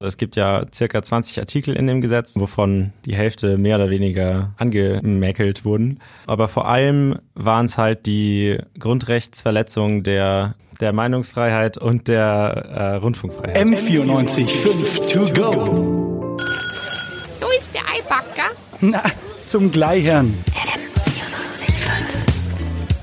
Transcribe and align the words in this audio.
Es 0.00 0.16
gibt 0.16 0.36
ja 0.36 0.64
circa 0.72 1.02
20 1.02 1.40
Artikel 1.40 1.74
in 1.74 1.88
dem 1.88 2.00
Gesetz, 2.00 2.36
wovon 2.36 2.92
die 3.04 3.16
Hälfte 3.16 3.58
mehr 3.58 3.74
oder 3.74 3.90
weniger 3.90 4.54
angemäkelt 4.56 5.64
wurden. 5.64 5.98
Aber 6.28 6.46
vor 6.46 6.68
allem 6.68 7.18
waren 7.34 7.66
es 7.66 7.76
halt 7.76 8.06
die 8.06 8.58
Grundrechtsverletzungen 8.78 10.04
der, 10.04 10.54
der 10.78 10.92
Meinungsfreiheit 10.92 11.78
und 11.78 12.06
der 12.06 12.22
äh, 12.22 12.94
Rundfunkfreiheit. 12.94 13.56
M94 13.56 14.46
5 14.46 15.12
to 15.12 15.32
go. 15.32 16.36
So 17.40 17.46
ist 17.58 17.74
der 17.74 17.82
Eibacker. 17.92 18.52
Na, 18.80 19.02
zum 19.46 19.72
Gleichern. 19.72 20.32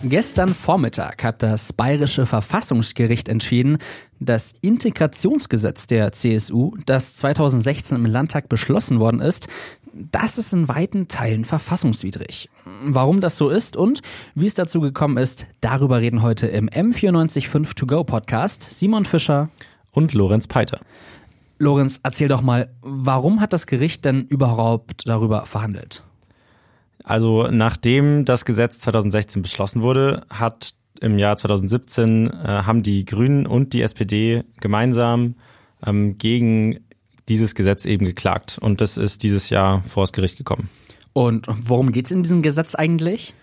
Gestern 0.08 0.50
Vormittag 0.50 1.24
hat 1.24 1.42
das 1.42 1.74
Bayerische 1.74 2.28
Verfassungsgericht 2.28 3.28
entschieden, 3.28 3.80
das 4.20 4.54
Integrationsgesetz 4.62 5.88
der 5.88 6.12
CSU, 6.12 6.78
das 6.86 7.16
2016 7.16 7.98
im 7.98 8.06
Landtag 8.06 8.48
beschlossen 8.48 9.00
worden 9.00 9.20
ist, 9.20 9.48
das 9.94 10.38
ist 10.38 10.54
in 10.54 10.68
weiten 10.68 11.08
Teilen 11.08 11.44
verfassungswidrig. 11.44 12.52
Warum 12.86 13.20
das 13.20 13.38
so 13.38 13.50
ist 13.50 13.76
und 13.76 14.04
wie 14.36 14.46
es 14.46 14.54
dazu 14.54 14.80
gekommen 14.80 15.18
ist, 15.18 15.48
darüber 15.62 16.00
reden 16.02 16.22
heute 16.22 16.46
im 16.46 16.70
M945 16.70 17.74
To 17.74 17.88
Go 17.88 18.04
Podcast 18.04 18.62
Simon 18.62 19.06
Fischer 19.06 19.50
und 19.92 20.14
Lorenz 20.14 20.46
Peiter. 20.46 20.82
Lorenz, 21.58 22.00
erzähl 22.04 22.28
doch 22.28 22.44
mal, 22.44 22.70
warum 22.84 23.42
hat 23.42 23.54
das 23.54 23.66
Gericht 23.66 24.06
denn 24.06 24.26
überhaupt 24.28 25.08
darüber 25.08 25.48
verhandelt? 25.48 26.04
Also 27.06 27.48
nachdem 27.52 28.26
das 28.26 28.46
Gesetz 28.46 28.80
2016 28.80 29.44
beschlossen 29.44 29.84
wurde, 29.84 30.26
hat 30.30 30.74
im 31.02 31.20
Jahr 31.20 31.38
2017 31.38 32.28
äh, 32.28 32.32
haben 32.48 32.82
die 32.82 33.06
Grünen 33.06 33.46
und 33.46 33.74
die 33.74 33.82
SPD 33.84 34.44
gemeinsam 34.60 35.36
ähm, 35.86 36.18
gegen 36.18 36.80
dieses 37.30 37.54
Gesetz 37.54 37.86
eben 37.86 38.06
geklagt. 38.06 38.58
Und 38.60 38.82
das 38.82 38.98
ist 38.98 39.22
dieses 39.22 39.50
Jahr 39.52 39.84
vor 39.84 40.04
das 40.04 40.14
Gericht 40.14 40.38
gekommen. 40.38 40.70
Und 41.14 41.46
worum 41.48 41.92
geht's 41.92 42.12
in 42.12 42.24
diesem 42.24 42.42
Gesetz 42.42 42.74
eigentlich? 42.74 43.36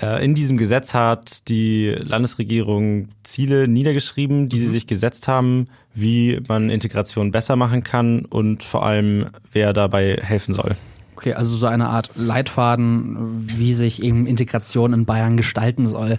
Äh, 0.00 0.24
in 0.24 0.34
diesem 0.34 0.56
Gesetz 0.56 0.94
hat 0.94 1.48
die 1.48 1.88
Landesregierung 1.98 3.08
Ziele 3.24 3.68
niedergeschrieben, 3.68 4.48
die 4.48 4.58
sie 4.58 4.68
sich 4.68 4.86
gesetzt 4.86 5.28
haben, 5.28 5.68
wie 5.92 6.40
man 6.48 6.70
Integration 6.70 7.30
besser 7.30 7.56
machen 7.56 7.82
kann 7.82 8.24
und 8.24 8.62
vor 8.62 8.86
allem, 8.86 9.26
wer 9.52 9.74
dabei 9.74 10.16
helfen 10.22 10.54
soll. 10.54 10.76
Okay, 11.20 11.34
also 11.34 11.54
so 11.54 11.66
eine 11.66 11.90
Art 11.90 12.12
Leitfaden, 12.14 13.46
wie 13.46 13.74
sich 13.74 14.02
eben 14.02 14.24
Integration 14.24 14.94
in 14.94 15.04
Bayern 15.04 15.36
gestalten 15.36 15.84
soll. 15.84 16.16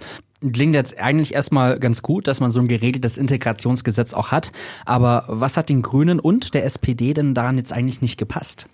Klingt 0.52 0.76
jetzt 0.76 0.96
eigentlich 0.96 1.34
erstmal 1.34 1.80
ganz 1.80 2.02
gut, 2.02 2.28
dass 2.28 2.38
man 2.38 2.52
so 2.52 2.60
ein 2.60 2.68
geregeltes 2.68 3.18
Integrationsgesetz 3.18 4.14
auch 4.14 4.30
hat. 4.30 4.52
Aber 4.86 5.24
was 5.26 5.56
hat 5.56 5.70
den 5.70 5.82
Grünen 5.82 6.20
und 6.20 6.54
der 6.54 6.64
SPD 6.64 7.14
denn 7.14 7.34
daran 7.34 7.58
jetzt 7.58 7.72
eigentlich 7.72 8.00
nicht 8.00 8.16
gepasst? 8.16 8.68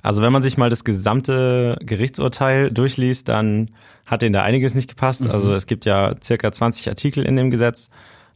Also 0.00 0.22
wenn 0.22 0.32
man 0.32 0.40
sich 0.40 0.56
mal 0.56 0.70
das 0.70 0.84
gesamte 0.84 1.76
Gerichtsurteil 1.82 2.70
durchliest, 2.70 3.28
dann 3.28 3.68
hat 4.06 4.22
denen 4.22 4.32
da 4.32 4.44
einiges 4.44 4.74
nicht 4.74 4.88
gepasst. 4.88 5.26
Mhm. 5.26 5.32
Also 5.32 5.52
es 5.52 5.66
gibt 5.66 5.84
ja 5.84 6.14
circa 6.22 6.50
20 6.50 6.88
Artikel 6.88 7.26
in 7.26 7.36
dem 7.36 7.50
Gesetz, 7.50 7.90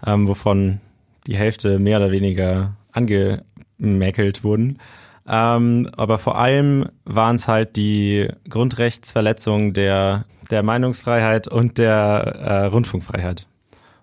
ähm, 0.05 0.29
wovon 0.29 0.83
die 1.27 1.37
Hälfte 1.37 1.79
mehr 1.79 1.97
oder 1.97 2.11
weniger 2.11 2.77
angemäkelt 2.93 4.45
wurden. 4.45 4.81
Ähm, 5.27 5.89
aber 5.97 6.19
vor 6.19 6.37
allem 6.37 6.87
waren 7.05 7.37
es 7.37 7.47
halt 7.49 7.77
die 7.77 8.29
Grundrechtsverletzungen 8.49 9.73
der, 9.73 10.25
der 10.51 10.63
Meinungsfreiheit 10.63 11.49
und 11.49 11.79
der 11.79 11.95
äh, 11.95 12.65
Rundfunkfreiheit. 12.67 13.47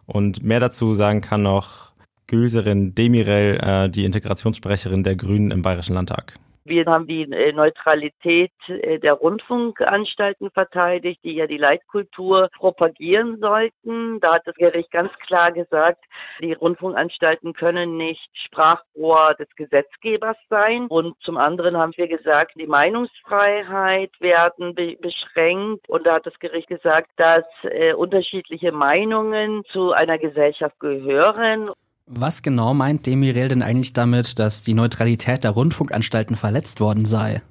Und 0.05 0.43
mehr 0.43 0.59
dazu 0.59 0.93
sagen 0.93 1.21
kann 1.21 1.43
noch 1.43 1.91
Gülserin 2.27 2.95
Demirel, 2.95 3.57
äh, 3.57 3.89
die 3.89 4.05
Integrationssprecherin 4.05 5.03
der 5.03 5.15
Grünen 5.15 5.51
im 5.51 5.61
Bayerischen 5.61 5.95
Landtag. 5.95 6.33
Wir 6.69 6.85
haben 6.85 7.07
die 7.07 7.23
äh, 7.23 7.51
Neutralität 7.51 8.51
äh, 8.67 8.99
der 8.99 9.13
Rundfunkanstalten 9.13 10.51
verteidigt, 10.51 11.19
die 11.23 11.33
ja 11.33 11.47
die 11.47 11.57
Leitkultur 11.57 12.49
propagieren 12.55 13.39
sollten. 13.39 14.19
Da 14.19 14.35
hat 14.35 14.45
das 14.45 14.55
Gericht 14.55 14.91
ganz 14.91 15.11
klar 15.25 15.51
gesagt, 15.51 16.05
die 16.41 16.53
Rundfunkanstalten 16.53 17.53
können 17.53 17.97
nicht 17.97 18.29
Sprachrohr 18.33 19.33
des 19.39 19.47
Gesetzgebers 19.55 20.37
sein. 20.49 20.85
Und 20.87 21.15
zum 21.21 21.37
anderen 21.37 21.75
haben 21.75 21.93
wir 21.95 22.07
gesagt, 22.07 22.53
die 22.55 22.67
Meinungsfreiheit 22.67 24.11
werden 24.19 24.75
be 24.75 24.95
beschränkt. 25.01 25.89
Und 25.89 26.05
da 26.05 26.15
hat 26.15 26.27
das 26.27 26.37
Gericht 26.37 26.67
gesagt, 26.67 27.09
dass 27.15 27.45
äh, 27.63 27.93
unterschiedliche 27.93 28.71
Meinungen 28.71 29.63
zu 29.65 29.91
einer 29.91 30.19
Gesellschaft 30.19 30.79
gehören. 30.79 31.71
Was 32.11 32.41
genau 32.41 32.73
meint 32.73 33.05
Demirel 33.05 33.49
denn 33.49 33.61
eigentlich 33.61 33.93
damit, 33.93 34.39
dass 34.39 34.63
die 34.63 34.73
Neutralität 34.73 35.43
der 35.43 35.51
Rundfunkanstalten 35.51 36.35
verletzt 36.35 36.81
worden 36.81 37.05
sei? 37.05 37.43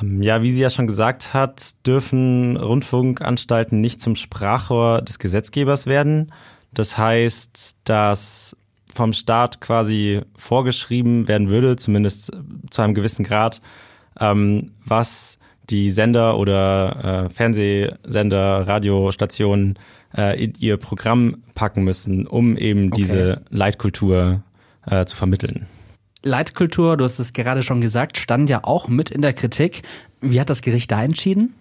Ähm, 0.00 0.22
ja, 0.22 0.42
wie 0.42 0.50
sie 0.50 0.62
ja 0.62 0.70
schon 0.70 0.86
gesagt 0.86 1.34
hat, 1.34 1.74
dürfen 1.84 2.56
Rundfunkanstalten 2.56 3.80
nicht 3.80 4.00
zum 4.00 4.14
Sprachrohr 4.14 5.02
des 5.02 5.18
Gesetzgebers 5.18 5.86
werden. 5.86 6.32
Das 6.72 6.96
heißt, 6.96 7.78
dass 7.82 8.56
vom 8.94 9.12
Staat 9.12 9.60
quasi 9.60 10.20
vorgeschrieben 10.36 11.26
werden 11.26 11.48
würde, 11.48 11.74
zumindest 11.74 12.30
zu 12.70 12.82
einem 12.82 12.94
gewissen 12.94 13.24
Grad, 13.24 13.60
ähm, 14.20 14.70
was 14.84 15.40
die 15.70 15.90
Sender 15.90 16.38
oder 16.38 17.26
äh, 17.26 17.28
Fernsehsender, 17.28 18.66
Radiostationen 18.66 19.78
äh, 20.16 20.42
in 20.42 20.54
ihr 20.58 20.76
Programm 20.76 21.42
packen 21.54 21.84
müssen, 21.84 22.26
um 22.26 22.56
eben 22.56 22.86
okay. 22.86 23.02
diese 23.02 23.42
Leitkultur 23.50 24.42
äh, 24.86 25.04
zu 25.04 25.16
vermitteln. 25.16 25.66
Leitkultur, 26.22 26.96
du 26.96 27.04
hast 27.04 27.18
es 27.18 27.32
gerade 27.32 27.62
schon 27.62 27.80
gesagt, 27.80 28.18
stand 28.18 28.50
ja 28.50 28.60
auch 28.64 28.88
mit 28.88 29.10
in 29.10 29.22
der 29.22 29.32
Kritik. 29.32 29.82
Wie 30.20 30.40
hat 30.40 30.50
das 30.50 30.62
Gericht 30.62 30.90
da 30.90 31.02
entschieden? 31.02 31.54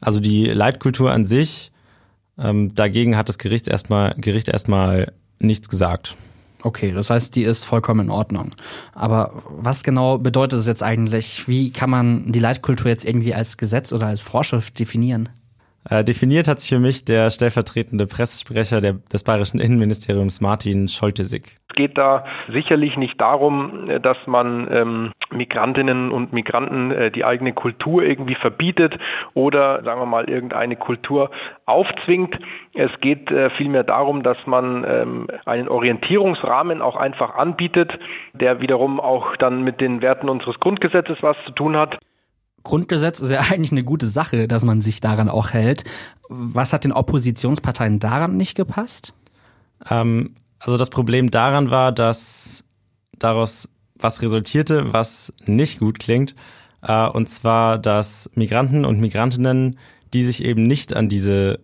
Also 0.00 0.20
die 0.20 0.44
Leitkultur 0.46 1.10
an 1.10 1.24
sich, 1.24 1.72
ähm, 2.38 2.74
dagegen 2.74 3.16
hat 3.16 3.28
das 3.28 3.38
Gericht 3.38 3.66
erstmal, 3.66 4.14
Gericht 4.18 4.48
erstmal 4.48 5.12
nichts 5.38 5.68
gesagt. 5.68 6.16
Okay, 6.62 6.92
das 6.92 7.10
heißt, 7.10 7.36
die 7.36 7.44
ist 7.44 7.64
vollkommen 7.64 8.06
in 8.06 8.10
Ordnung. 8.10 8.52
Aber 8.92 9.42
was 9.48 9.84
genau 9.84 10.18
bedeutet 10.18 10.58
es 10.58 10.66
jetzt 10.66 10.82
eigentlich? 10.82 11.46
Wie 11.46 11.70
kann 11.70 11.88
man 11.90 12.32
die 12.32 12.40
Leitkultur 12.40 12.88
jetzt 12.88 13.04
irgendwie 13.04 13.34
als 13.34 13.56
Gesetz 13.56 13.92
oder 13.92 14.06
als 14.06 14.22
Vorschrift 14.22 14.78
definieren? 14.78 15.28
Äh, 15.90 16.04
definiert 16.04 16.48
hat 16.48 16.60
sich 16.60 16.68
für 16.68 16.78
mich 16.78 17.04
der 17.04 17.30
stellvertretende 17.30 18.06
Pressesprecher 18.06 18.80
der, 18.80 18.94
des 19.12 19.24
bayerischen 19.24 19.58
Innenministeriums 19.58 20.40
Martin 20.40 20.88
Scholtesig. 20.88 21.56
Es 21.70 21.76
geht 21.76 21.96
da 21.96 22.24
sicherlich 22.48 22.96
nicht 22.98 23.18
darum, 23.20 23.88
äh, 23.88 23.98
dass 23.98 24.18
man 24.26 24.68
ähm, 24.70 25.12
Migrantinnen 25.30 26.10
und 26.10 26.32
Migranten 26.32 26.90
äh, 26.90 27.10
die 27.10 27.24
eigene 27.24 27.54
Kultur 27.54 28.02
irgendwie 28.02 28.34
verbietet 28.34 28.98
oder 29.32 29.82
sagen 29.82 30.00
wir 30.00 30.06
mal 30.06 30.28
irgendeine 30.28 30.76
Kultur 30.76 31.30
aufzwingt. 31.64 32.38
Es 32.74 32.90
geht 33.00 33.30
äh, 33.30 33.48
vielmehr 33.50 33.84
darum, 33.84 34.22
dass 34.22 34.38
man 34.46 34.84
ähm, 34.86 35.26
einen 35.46 35.68
Orientierungsrahmen 35.68 36.82
auch 36.82 36.96
einfach 36.96 37.34
anbietet, 37.34 37.98
der 38.34 38.60
wiederum 38.60 39.00
auch 39.00 39.36
dann 39.36 39.64
mit 39.64 39.80
den 39.80 40.02
Werten 40.02 40.28
unseres 40.28 40.60
Grundgesetzes 40.60 41.22
was 41.22 41.36
zu 41.46 41.52
tun 41.52 41.76
hat. 41.76 41.98
Grundgesetz 42.62 43.20
ist 43.20 43.30
ja 43.30 43.40
eigentlich 43.50 43.72
eine 43.72 43.84
gute 43.84 44.08
Sache, 44.08 44.48
dass 44.48 44.64
man 44.64 44.80
sich 44.80 45.00
daran 45.00 45.28
auch 45.28 45.50
hält. 45.50 45.84
Was 46.28 46.72
hat 46.72 46.84
den 46.84 46.92
Oppositionsparteien 46.92 47.98
daran 47.98 48.36
nicht 48.36 48.54
gepasst? 48.54 49.14
Ähm, 49.88 50.34
also 50.58 50.76
das 50.76 50.90
Problem 50.90 51.30
daran 51.30 51.70
war, 51.70 51.92
dass 51.92 52.64
daraus 53.18 53.68
was 53.96 54.22
resultierte, 54.22 54.92
was 54.92 55.32
nicht 55.46 55.80
gut 55.80 55.98
klingt. 55.98 56.34
Äh, 56.82 57.08
und 57.08 57.28
zwar, 57.28 57.78
dass 57.78 58.30
Migranten 58.34 58.84
und 58.84 59.00
Migrantinnen, 59.00 59.78
die 60.12 60.22
sich 60.22 60.42
eben 60.44 60.66
nicht 60.66 60.94
an 60.94 61.08
diese 61.08 61.60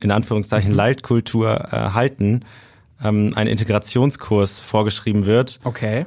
in 0.00 0.10
Anführungszeichen 0.10 0.70
mhm. 0.70 0.76
Leitkultur 0.76 1.72
äh, 1.72 1.90
halten, 1.90 2.44
ähm, 3.02 3.32
ein 3.34 3.46
Integrationskurs 3.46 4.60
vorgeschrieben 4.60 5.24
wird. 5.24 5.58
Okay. 5.64 6.06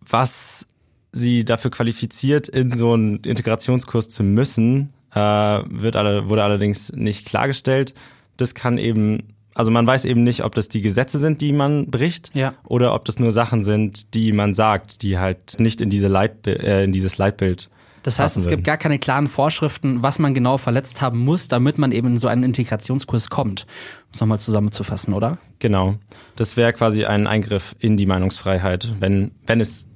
Was 0.00 0.66
sie 1.12 1.44
dafür 1.44 1.70
qualifiziert, 1.70 2.48
in 2.48 2.72
so 2.72 2.94
einen 2.94 3.18
Integrationskurs 3.18 4.08
zu 4.08 4.22
müssen, 4.22 4.92
äh, 5.14 5.18
wird 5.18 5.96
alle, 5.96 6.28
wurde 6.28 6.42
allerdings 6.42 6.92
nicht 6.92 7.26
klargestellt. 7.26 7.94
Das 8.38 8.54
kann 8.54 8.78
eben, 8.78 9.34
also 9.54 9.70
man 9.70 9.86
weiß 9.86 10.06
eben 10.06 10.24
nicht, 10.24 10.42
ob 10.42 10.54
das 10.54 10.68
die 10.68 10.80
Gesetze 10.80 11.18
sind, 11.18 11.40
die 11.40 11.52
man 11.52 11.90
bricht, 11.90 12.30
ja. 12.34 12.54
oder 12.64 12.94
ob 12.94 13.04
das 13.04 13.18
nur 13.18 13.30
Sachen 13.30 13.62
sind, 13.62 14.14
die 14.14 14.32
man 14.32 14.54
sagt, 14.54 15.02
die 15.02 15.18
halt 15.18 15.60
nicht 15.60 15.80
in 15.80 15.90
diese 15.90 16.08
Leitbi 16.08 16.52
äh, 16.52 16.84
in 16.84 16.92
dieses 16.92 17.18
Leitbild 17.18 17.68
das 18.02 18.18
heißt, 18.18 18.36
es 18.36 18.48
gibt 18.48 18.64
gar 18.64 18.76
keine 18.76 18.98
klaren 18.98 19.28
Vorschriften, 19.28 20.02
was 20.02 20.18
man 20.18 20.34
genau 20.34 20.58
verletzt 20.58 21.00
haben 21.00 21.20
muss, 21.20 21.48
damit 21.48 21.78
man 21.78 21.92
eben 21.92 22.08
in 22.08 22.18
so 22.18 22.28
einen 22.28 22.42
Integrationskurs 22.42 23.30
kommt. 23.30 23.62
Um 23.62 24.14
es 24.14 24.20
nochmal 24.20 24.40
zusammenzufassen, 24.40 25.14
oder? 25.14 25.38
Genau. 25.60 25.94
Das 26.34 26.56
wäre 26.56 26.72
quasi 26.72 27.04
ein 27.04 27.26
Eingriff 27.26 27.76
in 27.78 27.96
die 27.96 28.06
Meinungsfreiheit, 28.06 28.88
wenn, 28.98 29.30
wenn 29.46 29.60
es 29.60 29.86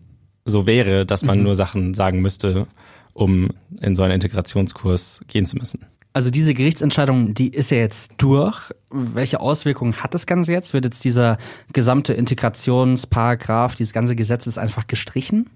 so 0.46 0.66
wäre, 0.66 1.04
dass 1.04 1.24
man 1.24 1.38
mhm. 1.38 1.44
nur 1.44 1.54
Sachen 1.54 1.92
sagen 1.92 2.22
müsste, 2.22 2.66
um 3.12 3.50
in 3.80 3.94
so 3.94 4.02
einen 4.02 4.14
Integrationskurs 4.14 5.20
gehen 5.28 5.44
zu 5.44 5.56
müssen. 5.56 5.84
Also 6.12 6.30
diese 6.30 6.54
Gerichtsentscheidung, 6.54 7.34
die 7.34 7.48
ist 7.48 7.70
ja 7.70 7.76
jetzt 7.76 8.14
durch. 8.16 8.72
Welche 8.90 9.38
Auswirkungen 9.38 10.02
hat 10.02 10.14
das 10.14 10.24
Ganze 10.24 10.52
jetzt? 10.52 10.72
Wird 10.72 10.86
jetzt 10.86 11.04
dieser 11.04 11.36
gesamte 11.74 12.14
Integrationsparagraph, 12.14 13.74
dieses 13.74 13.92
ganze 13.92 14.16
Gesetz 14.16 14.46
ist 14.46 14.56
einfach 14.56 14.86
gestrichen? 14.86 15.50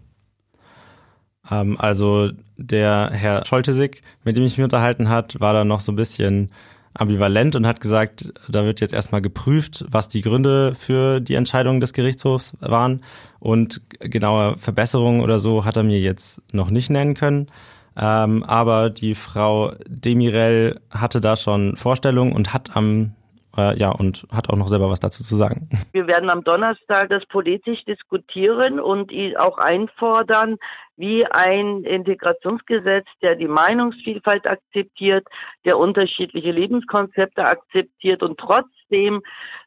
Ähm, 1.51 1.79
also 1.79 2.31
der 2.59 3.11
Herr 3.11 3.47
Scholtesig, 3.47 4.03
mit 4.25 4.37
dem 4.37 4.45
ich 4.45 4.59
mich 4.59 4.65
unterhalten 4.65 5.09
hat, 5.09 5.41
war 5.41 5.55
da 5.55 5.65
noch 5.65 5.81
so 5.81 5.93
ein 5.93 5.97
bisschen 5.97 6.51
ambivalent 6.95 7.55
und 7.55 7.67
hat 7.67 7.81
gesagt, 7.81 8.33
da 8.49 8.65
wird 8.65 8.81
jetzt 8.81 8.95
erstmal 8.95 9.23
geprüft, 9.23 9.85
was 9.89 10.09
die 10.09 10.23
Gründe 10.23 10.75
für 10.75 11.21
die 11.21 11.35
Entscheidung 11.35 11.81
des 11.81 11.93
Gerichtshofs 11.93 12.57
waren 12.61 13.03
und 13.39 13.81
genaue 14.01 14.57
Verbesserungen 14.57 15.21
oder 15.21 15.39
so 15.39 15.65
hat 15.65 15.77
er 15.77 15.83
mir 15.83 16.01
jetzt 16.01 16.43
noch 16.53 16.71
nicht 16.71 16.91
nennen 16.91 17.15
können. 17.15 17.49
Ähm, 17.97 18.43
aber 18.45 18.91
die 18.91 19.15
Frau 19.15 19.73
Demirel 19.87 20.81
hatte 20.91 21.21
da 21.21 21.37
schon 21.37 21.77
Vorstellungen 21.77 22.33
und 22.33 22.53
hat 22.53 22.77
am 22.77 23.13
äh, 23.57 23.77
ja, 23.79 23.91
und 23.91 24.27
hat 24.33 24.51
auch 24.51 24.57
noch 24.57 24.69
selber 24.69 24.91
was 24.91 25.01
dazu 25.01 25.25
zu 25.25 25.37
sagen. 25.37 25.69
Wir 25.93 26.07
werden 26.07 26.31
am 26.31 26.45
Donnerstag 26.45 27.11
das 27.11 27.27
politisch 27.27 27.85
diskutieren 27.85 28.81
und 28.81 29.13
auch 29.39 29.59
einfordern, 29.59 30.57
wie 30.97 31.25
ein 31.27 31.85
Integrationsgesetz, 31.85 33.07
der 33.23 33.35
die 33.35 33.49
Meinungsvielfalt 33.49 34.47
akzeptiert, 34.47 35.27
der 35.65 35.79
unterschiedliche 35.79 36.51
Lebenskonzepte 36.51 37.45
akzeptiert 37.45 38.23
und 38.23 38.39
trotzdem 38.39 39.23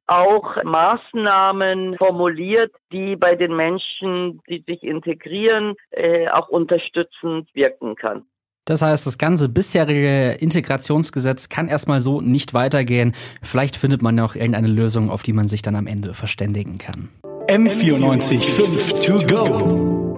auch 0.05 0.63
Maßnahmen 0.63 1.97
formuliert, 1.97 2.71
die 2.91 3.15
bei 3.15 3.35
den 3.35 3.55
Menschen, 3.55 4.41
die 4.47 4.63
sich 4.67 4.83
integrieren, 4.83 5.75
äh, 5.91 6.27
auch 6.27 6.49
unterstützend 6.49 7.49
wirken 7.55 7.95
kann. 7.95 8.25
Das 8.65 8.81
heißt, 8.81 9.05
das 9.05 9.17
ganze 9.17 9.49
bisherige 9.49 10.31
Integrationsgesetz 10.39 11.49
kann 11.49 11.67
erstmal 11.67 11.99
so 11.99 12.21
nicht 12.21 12.53
weitergehen. 12.53 13.13
Vielleicht 13.41 13.75
findet 13.75 14.01
man 14.01 14.19
auch 14.19 14.35
irgendeine 14.35 14.69
Lösung, 14.69 15.09
auf 15.09 15.23
die 15.23 15.33
man 15.33 15.47
sich 15.47 15.61
dann 15.61 15.75
am 15.75 15.87
Ende 15.87 16.13
verständigen 16.13 16.77
kann. 16.77 17.09
M94 17.49 18.39
5 18.39 19.05
to 19.05 19.27
go. 19.27 20.03